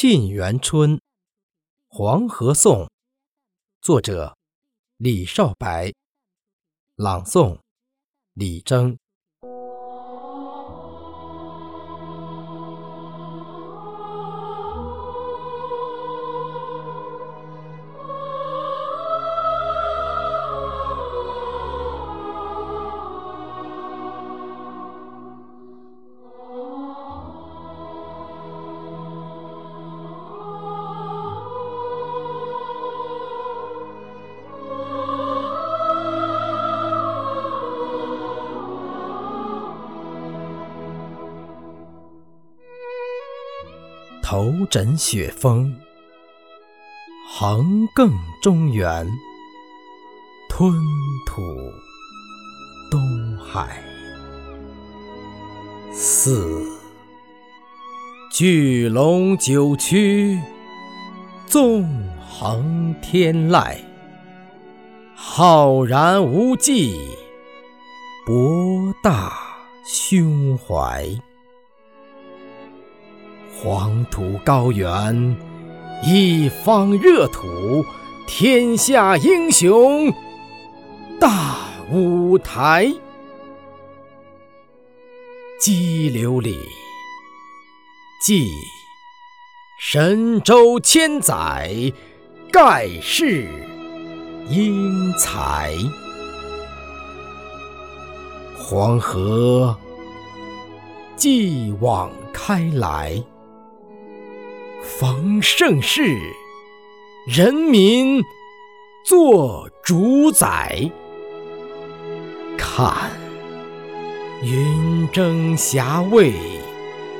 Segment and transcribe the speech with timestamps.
[0.00, 0.96] 沁园春·
[1.88, 2.88] 黄河颂，
[3.80, 4.38] 作者
[4.96, 5.92] 李少白，
[6.94, 7.58] 朗诵
[8.32, 8.96] 李征。
[44.30, 45.74] 头枕雪峰，
[47.30, 49.08] 横亘中原，
[50.50, 50.70] 吞
[51.24, 51.40] 吐
[52.90, 53.00] 东
[53.38, 53.82] 海。
[55.94, 56.62] 四
[58.30, 60.38] 巨龙九曲，
[61.46, 61.88] 纵
[62.20, 63.78] 横天籁，
[65.14, 67.00] 浩然无际，
[68.26, 69.32] 博大
[69.86, 71.08] 胸怀。
[73.60, 75.36] 黄土高原，
[76.04, 77.84] 一方热土，
[78.24, 80.14] 天下英雄
[81.18, 81.56] 大
[81.90, 82.88] 舞台。
[85.60, 86.56] 激流里，
[88.24, 88.48] 记
[89.80, 91.92] 神州千载，
[92.52, 93.48] 盖世
[94.48, 95.74] 英才。
[98.56, 99.76] 黄河
[101.16, 103.20] 继往开来。
[104.82, 106.18] 逢盛世，
[107.26, 108.22] 人民
[109.04, 110.90] 做主宰。
[112.56, 113.10] 看，
[114.42, 116.32] 云蒸霞蔚，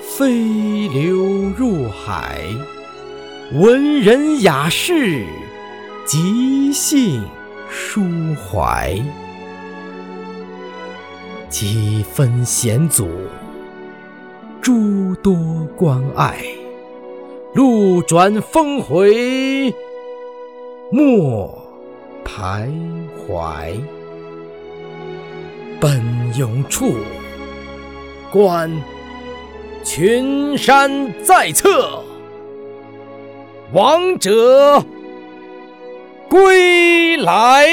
[0.00, 1.16] 飞流
[1.56, 2.40] 入海。
[3.52, 5.24] 文人雅士，
[6.06, 7.24] 即兴
[7.68, 8.96] 抒怀。
[11.48, 13.08] 几分险阻，
[14.62, 16.59] 诸多关爱。
[17.52, 19.74] 路转峰回，
[20.90, 21.52] 莫
[22.24, 22.70] 徘
[23.26, 23.74] 徊。
[25.80, 26.00] 奔
[26.36, 26.94] 涌处，
[28.30, 28.70] 观
[29.82, 32.04] 群山在侧，
[33.72, 34.84] 王者
[36.28, 37.66] 归来。